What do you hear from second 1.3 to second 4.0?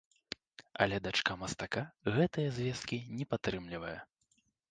мастака гэтыя звесткі не падтрымлівае.